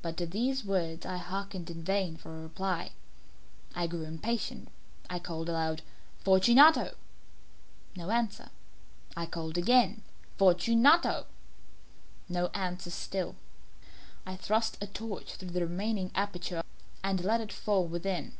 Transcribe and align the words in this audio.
But 0.00 0.16
to 0.18 0.26
these 0.26 0.64
words 0.64 1.04
I 1.04 1.16
hearkened 1.16 1.68
in 1.70 1.82
vain 1.82 2.16
for 2.16 2.38
a 2.38 2.42
reply. 2.42 2.92
I 3.74 3.88
grew 3.88 4.04
impatient. 4.04 4.68
I 5.10 5.18
called 5.18 5.48
aloud 5.48 5.82
"Fortunato!" 6.20 6.94
No 7.96 8.10
answer. 8.12 8.50
I 9.16 9.26
called 9.26 9.58
again 9.58 10.02
"Fortunato" 10.38 11.26
No 12.36 12.46
answer 12.54 12.90
still. 12.90 13.34
I 14.24 14.36
thrust 14.36 14.78
a 14.80 14.86
torch 14.86 15.34
through 15.34 15.50
the 15.50 15.66
remaining 15.66 16.12
aperture 16.14 16.62
and 17.02 17.20
let 17.24 17.40
it 17.40 17.52
fall 17.52 17.84
within. 17.88 18.34